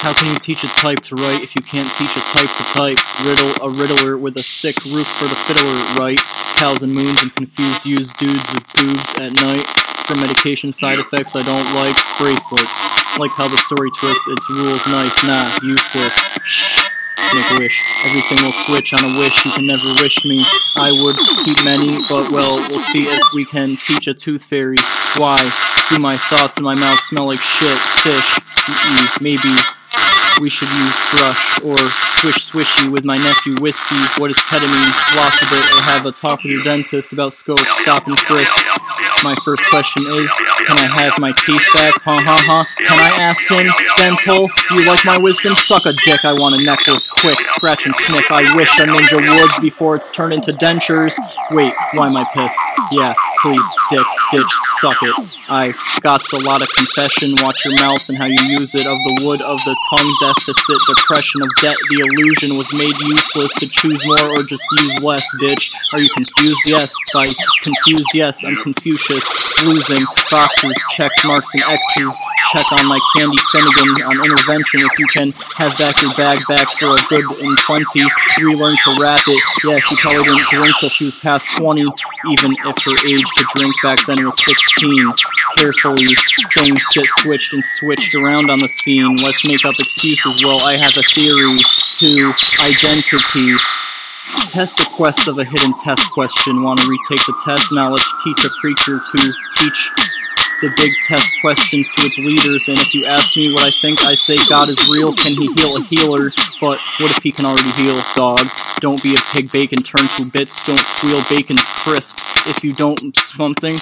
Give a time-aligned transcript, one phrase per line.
[0.00, 2.64] How can you teach a type to write if you can't teach a type to
[2.72, 2.96] type?
[3.20, 6.18] Riddle a riddler with a sick roof for the fiddler, right?
[6.56, 9.66] Cows and moons and confused used dudes with boobs at night.
[10.08, 13.18] For medication side effects I don't like bracelets.
[13.18, 16.79] Like how the story twists its rules nice, nah, useless.
[17.34, 17.76] Make a wish.
[18.04, 19.44] Everything will switch on a wish.
[19.44, 20.42] You can never wish me.
[20.76, 24.78] I would keep many, but well, we'll see if we can teach a tooth fairy.
[25.16, 25.38] Why?
[25.88, 27.78] Do my thoughts in my mouth smell like shit?
[28.02, 28.40] Fish.
[28.66, 29.50] Mm-mm, maybe
[30.40, 31.76] we should use brush or
[32.20, 33.96] swish swishy with my nephew whiskey.
[34.20, 34.92] What is ketamine?
[35.50, 38.56] Bit or have a talk with your dentist about scope, stop and frisk.
[39.22, 40.32] My first question is,
[40.66, 41.92] can I have my teeth back?
[42.08, 42.64] Ha ha ha.
[42.78, 45.54] Can I ask him, dental, you like my wisdom?
[45.56, 48.32] Suck a dick, I want a necklace, quick, scratch and sniff.
[48.32, 51.18] I wish a ninja would before it's turned into dentures.
[51.50, 52.58] Wait, why am I pissed?
[52.92, 55.14] Yeah, please, dick, bitch, suck it.
[55.48, 58.98] I got a lot of confession, watch your mouth and how you use it, of
[59.08, 63.66] the wood of the tongue deficit, depression of debt, the illusion was made useless to
[63.66, 65.72] choose more or just use less, bitch.
[65.92, 66.62] Are you confused?
[66.66, 66.92] Yes.
[67.12, 67.26] By
[67.64, 69.24] confused, yes, I'm Confucius.
[69.66, 72.12] Losing, boxes, checks, marks, and X's.
[72.50, 76.66] Check on my Candy Finnigan on intervention if you can have back your bag back
[76.66, 78.02] for a good and plenty.
[78.42, 79.40] Relearn to rap it.
[79.62, 83.44] Yeah, she probably didn't drink till she was past 20, even if her age to
[83.54, 85.12] drink back then was 16.
[85.56, 86.14] Carefully,
[86.54, 89.16] things get switched and switched around on the scene.
[89.16, 90.44] Let's make up excuses.
[90.44, 91.56] Well, I have a theory
[92.00, 93.56] to identity.
[94.52, 96.62] Test the quest of a hidden test question.
[96.62, 97.72] Want to retake the test?
[97.72, 99.18] Now let's teach a preacher to
[99.56, 99.90] teach
[100.62, 102.68] the big test questions to its leaders.
[102.68, 105.12] And if you ask me what I think, I say God is real.
[105.14, 106.30] Can he heal a healer?
[106.60, 108.46] But what if he can already heal, a dog?
[108.80, 110.64] Don't be a pig bacon turn to bits.
[110.66, 112.16] Don't squeal bacon's crisp.
[112.48, 113.76] If you don't something,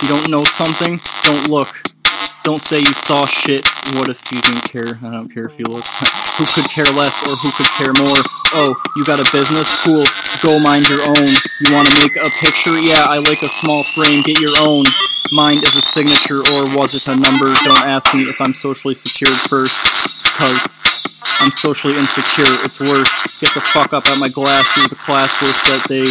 [0.00, 1.68] you don't know something, don't look.
[2.44, 3.66] Don't say you saw shit.
[4.00, 4.96] What if you didn't care?
[5.04, 5.84] I don't care if you look.
[6.40, 8.22] who could care less or who could care more?
[8.56, 9.68] Oh, you got a business?
[9.84, 10.06] Cool.
[10.40, 11.28] Go mind your own.
[11.60, 12.78] You want to make a picture?
[12.80, 14.22] Yeah, I like a small frame.
[14.22, 14.88] Get your own.
[15.30, 17.44] Mine is a signature or was it a number?
[17.68, 19.76] Don't ask me if I'm socially secured first.
[20.38, 20.77] Cause
[21.40, 22.50] I'm socially insecure.
[22.66, 23.40] It's worse.
[23.40, 26.04] Get the fuck up at my glass the class list that they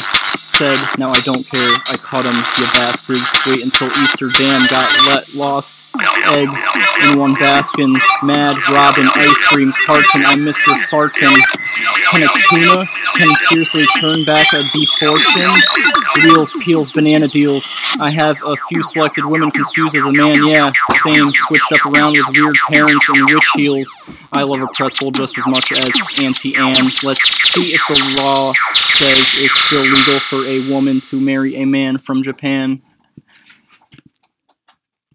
[0.58, 0.98] said.
[0.98, 1.70] Now I don't care.
[1.94, 3.22] I caught them, you bastards.
[3.46, 5.94] Wait until Easter Dam got let lost
[6.34, 6.66] eggs
[7.06, 8.02] in one Baskins.
[8.24, 10.24] Mad Robin ice cream carton.
[10.26, 10.74] I'm Mr.
[10.90, 11.30] Farton.
[12.10, 12.86] Can a tuna
[13.18, 15.52] can seriously turn back a defortune?
[16.24, 17.72] Wheels, peels, banana deals.
[18.00, 20.72] I have a few selected women confused as a man, yeah.
[21.04, 23.96] Same, switched up around with weird parents and witch heels.
[24.32, 25.90] I love a pretzel just as much as
[26.24, 26.74] Auntie Anne.
[27.04, 27.22] Let's
[27.54, 28.54] see if the law
[28.98, 32.82] says it's still legal for a woman to marry a man from Japan.